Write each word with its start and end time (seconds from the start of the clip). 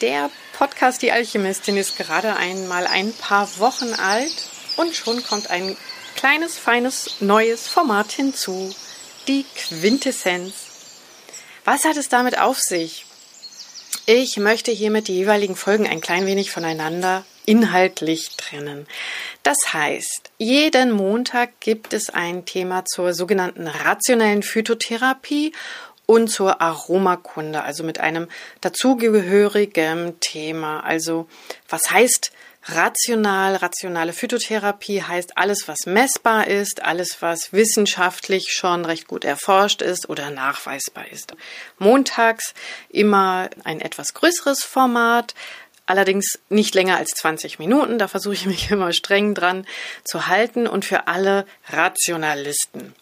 Der 0.00 0.30
Podcast 0.56 1.02
Die 1.02 1.10
Alchemistin 1.10 1.76
ist 1.76 1.96
gerade 1.96 2.36
einmal 2.36 2.86
ein 2.86 3.12
paar 3.12 3.48
Wochen 3.58 3.94
alt 3.94 4.48
und 4.76 4.94
schon 4.94 5.24
kommt 5.24 5.50
ein 5.50 5.76
kleines, 6.14 6.56
feines, 6.56 7.16
neues 7.20 7.66
Format 7.66 8.12
hinzu. 8.12 8.72
Die 9.26 9.44
Quintessenz. 9.56 10.54
Was 11.64 11.84
hat 11.84 11.96
es 11.96 12.08
damit 12.08 12.38
auf 12.38 12.60
sich? 12.60 13.06
Ich 14.06 14.36
möchte 14.36 14.70
hiermit 14.70 15.08
die 15.08 15.16
jeweiligen 15.16 15.56
Folgen 15.56 15.88
ein 15.88 16.00
klein 16.00 16.26
wenig 16.26 16.52
voneinander 16.52 17.24
inhaltlich 17.44 18.36
trennen. 18.36 18.86
Das 19.42 19.72
heißt, 19.72 20.30
jeden 20.38 20.92
Montag 20.92 21.60
gibt 21.60 21.92
es 21.92 22.10
ein 22.10 22.44
Thema 22.44 22.84
zur 22.84 23.14
sogenannten 23.14 23.66
rationellen 23.66 24.42
Phytotherapie 24.42 25.52
und 26.08 26.28
zur 26.28 26.62
Aromakunde, 26.62 27.62
also 27.62 27.84
mit 27.84 28.00
einem 28.00 28.28
dazugehörigen 28.62 30.18
Thema. 30.20 30.80
Also 30.80 31.28
was 31.68 31.90
heißt 31.90 32.32
rational? 32.64 33.56
Rationale 33.56 34.14
Phytotherapie 34.14 35.02
heißt 35.02 35.36
alles, 35.36 35.68
was 35.68 35.84
messbar 35.84 36.46
ist, 36.46 36.82
alles, 36.82 37.20
was 37.20 37.52
wissenschaftlich 37.52 38.52
schon 38.52 38.86
recht 38.86 39.06
gut 39.06 39.26
erforscht 39.26 39.82
ist 39.82 40.08
oder 40.08 40.30
nachweisbar 40.30 41.06
ist. 41.12 41.34
Montags 41.76 42.54
immer 42.88 43.50
ein 43.64 43.82
etwas 43.82 44.14
größeres 44.14 44.64
Format, 44.64 45.34
allerdings 45.84 46.38
nicht 46.48 46.74
länger 46.74 46.96
als 46.96 47.10
20 47.10 47.58
Minuten. 47.58 47.98
Da 47.98 48.08
versuche 48.08 48.32
ich 48.32 48.46
mich 48.46 48.70
immer 48.70 48.94
streng 48.94 49.34
dran 49.34 49.66
zu 50.04 50.26
halten 50.26 50.66
und 50.66 50.86
für 50.86 51.06
alle 51.06 51.44
Rationalisten. 51.68 52.94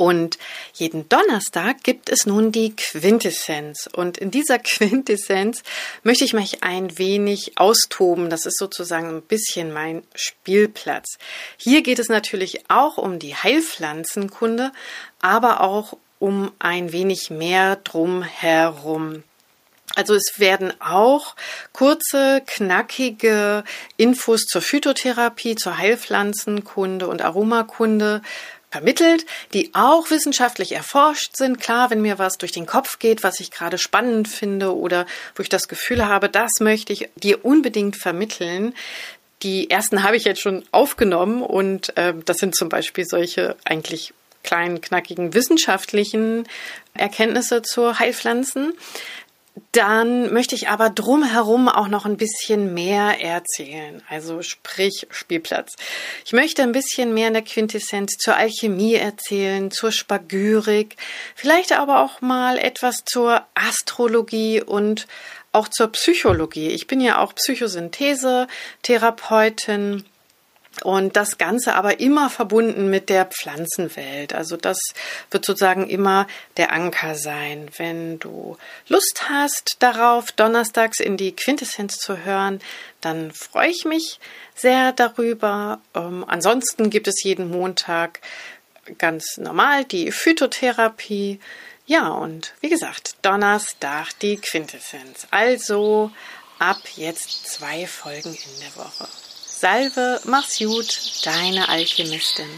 Und 0.00 0.38
jeden 0.72 1.10
Donnerstag 1.10 1.84
gibt 1.84 2.08
es 2.08 2.24
nun 2.24 2.52
die 2.52 2.74
Quintessenz. 2.74 3.86
Und 3.86 4.16
in 4.16 4.30
dieser 4.30 4.58
Quintessenz 4.58 5.62
möchte 6.04 6.24
ich 6.24 6.32
mich 6.32 6.62
ein 6.62 6.96
wenig 6.96 7.58
austoben. 7.58 8.30
Das 8.30 8.46
ist 8.46 8.56
sozusagen 8.56 9.10
ein 9.10 9.20
bisschen 9.20 9.74
mein 9.74 10.02
Spielplatz. 10.14 11.18
Hier 11.58 11.82
geht 11.82 11.98
es 11.98 12.08
natürlich 12.08 12.70
auch 12.70 12.96
um 12.96 13.18
die 13.18 13.34
Heilpflanzenkunde, 13.34 14.72
aber 15.20 15.60
auch 15.60 15.98
um 16.18 16.50
ein 16.58 16.92
wenig 16.92 17.28
mehr 17.28 17.76
drumherum. 17.76 19.22
Also 19.96 20.14
es 20.14 20.38
werden 20.38 20.72
auch 20.80 21.36
kurze, 21.74 22.42
knackige 22.46 23.64
Infos 23.98 24.46
zur 24.46 24.62
Phytotherapie, 24.62 25.56
zur 25.56 25.76
Heilpflanzenkunde 25.76 27.06
und 27.06 27.20
Aromakunde 27.20 28.22
vermittelt, 28.70 29.26
die 29.52 29.70
auch 29.74 30.10
wissenschaftlich 30.10 30.72
erforscht 30.72 31.36
sind. 31.36 31.60
Klar, 31.60 31.90
wenn 31.90 32.02
mir 32.02 32.18
was 32.18 32.38
durch 32.38 32.52
den 32.52 32.66
Kopf 32.66 32.98
geht, 32.98 33.22
was 33.22 33.40
ich 33.40 33.50
gerade 33.50 33.78
spannend 33.78 34.28
finde 34.28 34.76
oder 34.76 35.06
wo 35.34 35.42
ich 35.42 35.48
das 35.48 35.68
Gefühl 35.68 36.06
habe, 36.06 36.28
das 36.28 36.52
möchte 36.60 36.92
ich 36.92 37.08
dir 37.16 37.44
unbedingt 37.44 37.96
vermitteln. 37.96 38.74
Die 39.42 39.70
ersten 39.70 40.02
habe 40.02 40.16
ich 40.16 40.24
jetzt 40.24 40.40
schon 40.40 40.64
aufgenommen 40.70 41.42
und 41.42 41.96
äh, 41.96 42.14
das 42.24 42.38
sind 42.38 42.54
zum 42.54 42.68
Beispiel 42.68 43.04
solche 43.04 43.56
eigentlich 43.64 44.12
kleinen, 44.42 44.80
knackigen 44.80 45.34
wissenschaftlichen 45.34 46.46
Erkenntnisse 46.94 47.62
zur 47.62 47.98
Heilpflanzen. 47.98 48.74
Dann 49.72 50.32
möchte 50.32 50.54
ich 50.56 50.68
aber 50.68 50.90
drumherum 50.90 51.68
auch 51.68 51.88
noch 51.88 52.04
ein 52.04 52.16
bisschen 52.16 52.74
mehr 52.74 53.20
erzählen, 53.20 54.02
also 54.08 54.42
sprich 54.42 55.06
Spielplatz. 55.10 55.76
Ich 56.24 56.32
möchte 56.32 56.62
ein 56.62 56.72
bisschen 56.72 57.14
mehr 57.14 57.28
in 57.28 57.34
der 57.34 57.42
Quintessenz 57.42 58.16
zur 58.16 58.34
Alchemie 58.36 58.94
erzählen, 58.94 59.70
zur 59.70 59.92
Spagyrik, 59.92 60.96
vielleicht 61.36 61.70
aber 61.72 62.00
auch 62.00 62.20
mal 62.20 62.58
etwas 62.58 63.04
zur 63.04 63.46
Astrologie 63.54 64.60
und 64.60 65.06
auch 65.52 65.68
zur 65.68 65.92
Psychologie. 65.92 66.70
Ich 66.70 66.88
bin 66.88 67.00
ja 67.00 67.18
auch 67.18 67.32
Psychosynthese-Therapeutin 67.34 70.04
und 70.82 71.16
das 71.16 71.36
Ganze 71.36 71.74
aber 71.74 72.00
immer 72.00 72.30
verbunden 72.30 72.88
mit 72.88 73.08
der 73.08 73.26
Pflanzenwelt. 73.26 74.32
Also 74.32 74.56
das 74.56 74.78
wird 75.30 75.44
sozusagen 75.44 75.88
immer 75.88 76.26
der 76.56 76.72
Anker 76.72 77.14
sein. 77.16 77.70
Wenn 77.76 78.18
du 78.18 78.56
Lust 78.88 79.28
hast 79.28 79.76
darauf, 79.80 80.32
donnerstags 80.32 81.00
in 81.00 81.16
die 81.16 81.34
Quintessenz 81.34 81.98
zu 81.98 82.24
hören, 82.24 82.60
dann 83.00 83.32
freue 83.32 83.68
ich 83.68 83.84
mich 83.84 84.20
sehr 84.54 84.92
darüber. 84.92 85.80
Ähm, 85.94 86.24
ansonsten 86.26 86.88
gibt 86.88 87.08
es 87.08 87.22
jeden 87.22 87.50
Montag 87.50 88.20
ganz 88.98 89.36
normal 89.36 89.84
die 89.84 90.12
Phytotherapie. 90.12 91.40
Ja, 91.86 92.08
und 92.08 92.54
wie 92.60 92.68
gesagt, 92.68 93.16
Donnerstag 93.22 94.18
die 94.20 94.36
Quintessenz. 94.36 95.26
Also 95.30 96.10
ab 96.58 96.80
jetzt 96.96 97.46
zwei 97.46 97.86
Folgen 97.86 98.30
in 98.30 98.60
der 98.60 98.76
Woche. 98.76 99.08
Salve, 99.60 100.22
mach's 100.24 100.58
gut, 100.58 100.98
deine 101.22 101.68
Alchemistin. 101.68 102.48